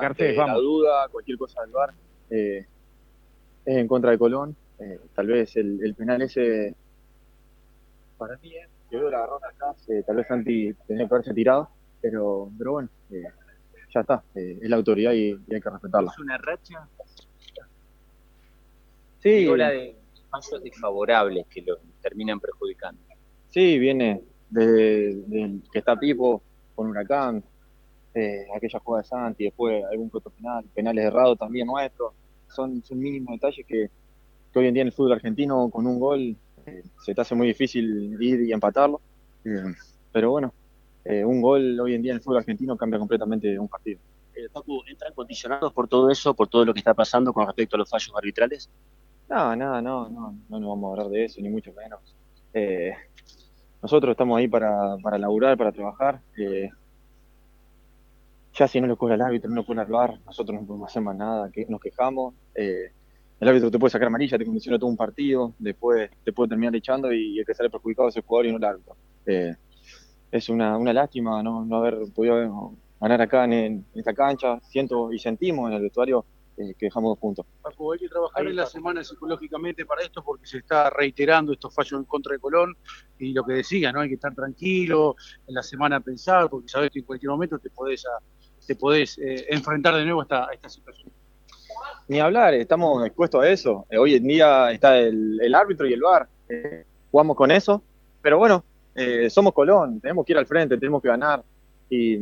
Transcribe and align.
Garcés, 0.00 0.36
la 0.36 0.46
vamos. 0.46 0.62
duda, 0.62 1.08
cualquier 1.08 1.38
cosa 1.38 1.60
del 1.62 1.70
VAR, 1.70 1.94
eh, 2.30 2.66
es 3.64 3.76
en 3.76 3.86
contra 3.88 4.10
de 4.10 4.18
Colón. 4.18 4.56
Eh, 4.78 4.98
tal 5.14 5.26
vez 5.26 5.56
el, 5.56 5.78
el 5.84 5.94
penal 5.94 6.22
ese, 6.22 6.74
para 8.16 8.36
mí, 8.38 8.48
eh, 8.54 8.66
yo 8.90 9.00
veo 9.00 9.10
la 9.10 9.18
agarrón 9.18 9.44
acá, 9.44 9.74
eh, 9.88 10.02
tal 10.06 10.16
vez 10.16 10.26
Santi 10.26 10.72
tenía 10.86 11.06
que 11.06 11.14
haberse 11.14 11.34
tirado, 11.34 11.68
pero, 12.00 12.50
pero 12.58 12.72
bueno, 12.72 12.88
eh, 13.10 13.24
ya 13.94 14.00
está, 14.00 14.22
eh, 14.34 14.58
es 14.62 14.68
la 14.70 14.76
autoridad 14.76 15.12
y, 15.12 15.30
y 15.46 15.54
hay 15.54 15.60
que 15.60 15.70
respetarla. 15.70 16.10
¿Es 16.12 16.18
una 16.18 16.38
racha? 16.38 16.88
Sí, 19.18 19.30
Digo, 19.30 19.56
la 19.56 19.70
de 19.70 19.96
fallos 20.30 20.62
desfavorables 20.62 21.46
que 21.48 21.62
lo 21.62 21.78
terminan 22.00 22.40
perjudicando. 22.40 23.00
Sí, 23.50 23.78
viene 23.78 24.22
de, 24.48 25.14
de 25.26 25.58
que 25.72 25.78
está 25.80 25.98
Pipo 25.98 26.42
con 26.74 26.88
Huracán, 26.88 27.44
eh, 28.14 28.46
aquella 28.54 28.80
jugada 28.80 29.02
de 29.02 29.08
Santi, 29.08 29.44
después 29.44 29.84
algún 29.90 30.10
otro 30.12 30.30
penal, 30.30 30.64
penales 30.74 31.04
errados 31.04 31.38
también 31.38 31.66
nuestros. 31.66 32.12
Son, 32.48 32.82
son 32.82 32.98
mínimos 32.98 33.34
detalles 33.34 33.64
que, 33.66 33.90
que 34.52 34.58
hoy 34.58 34.66
en 34.66 34.74
día 34.74 34.82
en 34.82 34.88
el 34.88 34.92
fútbol 34.92 35.12
argentino 35.12 35.68
con 35.70 35.86
un 35.86 36.00
gol 36.00 36.36
eh, 36.66 36.82
se 37.04 37.14
te 37.14 37.20
hace 37.20 37.34
muy 37.34 37.46
difícil 37.46 38.16
ir 38.20 38.42
y 38.42 38.52
empatarlo. 38.52 39.00
Eh, 39.44 39.72
pero 40.12 40.30
bueno, 40.30 40.52
eh, 41.04 41.24
un 41.24 41.40
gol 41.40 41.78
hoy 41.80 41.94
en 41.94 42.02
día 42.02 42.12
en 42.12 42.16
el 42.16 42.22
fútbol 42.22 42.38
argentino 42.38 42.76
cambia 42.76 42.98
completamente 42.98 43.58
un 43.58 43.68
partido. 43.68 44.00
Facu, 44.52 44.82
¿entran 44.86 45.12
condicionados 45.12 45.72
por 45.72 45.86
todo 45.86 46.08
eso, 46.10 46.32
por 46.32 46.48
todo 46.48 46.64
lo 46.64 46.72
que 46.72 46.78
está 46.78 46.94
pasando 46.94 47.32
con 47.32 47.46
respecto 47.46 47.76
a 47.76 47.80
los 47.80 47.90
fallos 47.90 48.12
arbitrales? 48.16 48.70
No, 49.28 49.54
no, 49.54 49.82
no, 49.82 50.08
no, 50.08 50.34
no 50.48 50.60
nos 50.60 50.68
vamos 50.68 50.88
a 50.88 50.90
hablar 50.92 51.12
de 51.12 51.24
eso, 51.26 51.42
ni 51.42 51.50
mucho 51.50 51.72
menos. 51.74 52.00
Nosotros 53.82 54.12
estamos 54.12 54.38
ahí 54.38 54.48
para, 54.48 54.96
para 55.02 55.18
laburar, 55.18 55.58
para 55.58 55.72
trabajar. 55.72 56.20
Ya 58.60 58.68
si 58.68 58.78
no 58.78 58.86
lo 58.86 58.96
cobra 58.98 59.14
el 59.14 59.22
árbitro, 59.22 59.48
no 59.48 59.56
lo 59.56 59.64
cobra 59.64 59.82
el 59.84 59.88
VAR, 59.90 60.20
nosotros 60.26 60.60
no 60.60 60.66
podemos 60.66 60.90
hacer 60.90 61.00
más 61.02 61.16
nada, 61.16 61.50
que 61.50 61.64
nos 61.66 61.80
quejamos. 61.80 62.34
eh, 62.54 62.92
el 63.40 63.48
árbitro 63.48 63.70
te 63.70 63.78
puede 63.78 63.90
sacar 63.90 64.08
amarilla, 64.08 64.36
te 64.36 64.44
condiciona 64.44 64.78
todo 64.78 64.90
un 64.90 64.98
partido, 64.98 65.54
después 65.58 66.10
te 66.22 66.30
puede 66.34 66.50
terminar 66.50 66.76
echando 66.76 67.10
y 67.10 67.38
el 67.38 67.46
que 67.46 67.54
sale 67.54 67.70
perjudicado 67.70 68.08
es 68.10 68.16
el 68.16 68.22
jugador 68.22 68.46
y 68.46 68.50
no 68.52 68.58
el 68.58 68.64
árbitro. 68.64 68.96
Eh, 69.24 69.54
es 70.30 70.48
una, 70.50 70.76
una 70.76 70.92
lástima 70.92 71.42
no, 71.42 71.64
no 71.64 71.76
haber 71.76 71.96
podido 72.14 72.74
ganar 73.00 73.22
acá 73.22 73.44
en, 73.46 73.52
en 73.54 73.86
esta 73.94 74.12
cancha. 74.12 74.60
Siento 74.68 75.10
y 75.10 75.18
sentimos 75.18 75.70
en 75.70 75.76
el 75.76 75.82
vestuario 75.82 76.26
eh, 76.58 76.74
que 76.78 76.86
dejamos 76.86 77.12
dos 77.12 77.18
puntos. 77.18 77.46
Paco, 77.62 77.92
hay 77.92 77.98
que 78.00 78.08
trabajar 78.10 78.46
en 78.46 78.56
la 78.56 78.66
semana 78.66 79.02
psicológicamente 79.02 79.86
para 79.86 80.02
esto 80.02 80.22
porque 80.22 80.46
se 80.46 80.58
está 80.58 80.90
reiterando 80.90 81.54
estos 81.54 81.74
fallos 81.74 81.98
en 81.98 82.04
contra 82.04 82.34
de 82.34 82.40
Colón 82.40 82.74
y 83.18 83.32
lo 83.32 83.42
que 83.44 83.54
decía, 83.54 83.90
¿no? 83.90 84.00
Hay 84.00 84.08
que 84.10 84.16
estar 84.16 84.34
tranquilo, 84.34 85.16
en 85.46 85.54
la 85.54 85.62
semana 85.62 86.00
pensar, 86.00 86.50
porque 86.50 86.68
sabes 86.68 86.90
que 86.90 86.98
en 86.98 87.06
cualquier 87.06 87.30
momento 87.30 87.58
te 87.58 87.70
podés, 87.70 88.04
a- 88.04 88.20
te 88.66 88.74
podés 88.74 89.18
eh, 89.18 89.46
enfrentar 89.48 89.94
de 89.94 90.04
nuevo 90.04 90.20
a 90.20 90.24
esta, 90.24 90.48
esta 90.52 90.68
situación. 90.68 91.10
Ni 92.08 92.18
hablar, 92.18 92.54
estamos 92.54 93.06
expuestos 93.06 93.42
a 93.42 93.48
eso. 93.48 93.86
Eh, 93.88 93.96
hoy 93.96 94.14
en 94.14 94.24
día 94.24 94.72
está 94.72 94.98
el, 94.98 95.54
árbitro 95.54 95.86
y 95.86 95.92
el 95.92 96.00
VAR. 96.00 96.28
Eh, 96.48 96.84
jugamos 97.10 97.36
con 97.36 97.50
eso, 97.50 97.82
pero 98.20 98.38
bueno, 98.38 98.64
eh, 98.94 99.30
somos 99.30 99.52
Colón, 99.52 100.00
tenemos 100.00 100.26
que 100.26 100.32
ir 100.32 100.38
al 100.38 100.46
frente, 100.46 100.76
tenemos 100.76 101.00
que 101.02 101.08
ganar 101.08 101.42
y, 101.88 102.18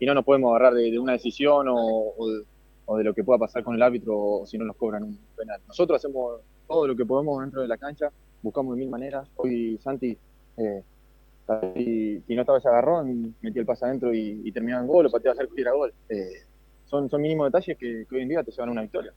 no 0.00 0.14
nos 0.14 0.24
podemos 0.24 0.50
agarrar 0.50 0.74
de, 0.74 0.98
una 0.98 1.12
decisión 1.12 1.68
o, 1.68 2.14
o 2.16 2.28
de, 2.28 2.42
o 2.86 2.96
de 2.96 3.04
lo 3.04 3.14
que 3.14 3.22
pueda 3.22 3.38
pasar 3.38 3.62
con 3.62 3.74
el 3.74 3.82
árbitro 3.82 4.18
o 4.18 4.46
si 4.46 4.58
no 4.58 4.64
nos 4.64 4.76
cobran 4.76 5.04
un 5.04 5.18
penal. 5.36 5.60
Nosotros 5.68 5.96
hacemos 5.96 6.40
todo 6.66 6.86
lo 6.86 6.96
que 6.96 7.04
podemos 7.04 7.40
dentro 7.40 7.62
de 7.62 7.68
la 7.68 7.76
cancha, 7.76 8.10
buscamos 8.42 8.74
de 8.74 8.80
mil 8.80 8.90
maneras. 8.90 9.28
Hoy 9.36 9.78
Santi, 9.82 10.16
eh, 10.56 10.82
si, 11.74 12.20
si 12.26 12.34
no 12.34 12.42
estaba 12.42 12.58
ese 12.58 12.68
agarrón, 12.68 13.34
metía 13.40 13.60
el 13.60 13.66
pase 13.66 13.84
adentro 13.84 14.12
y, 14.14 14.42
y 14.44 14.52
terminaba 14.52 14.82
en 14.82 14.88
gol 14.88 15.06
o 15.06 15.10
pateaba 15.10 15.36
cerca 15.36 15.54
y 15.56 15.60
era 15.60 15.72
gol. 15.72 15.92
Eh, 16.08 16.44
son, 16.84 17.08
son 17.08 17.22
mínimos 17.22 17.46
detalles 17.46 17.78
que, 17.78 18.06
hoy 18.10 18.22
en 18.22 18.28
día 18.28 18.42
te 18.42 18.50
llevan 18.50 18.68
a 18.68 18.72
una 18.72 18.82
victoria. 18.82 19.12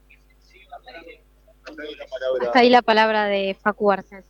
Hasta 2.40 2.58
ahí 2.60 2.70
la 2.70 2.82
palabra 2.82 3.26
de 3.26 3.54
Facu 3.60 3.88
Garcés. 3.88 4.24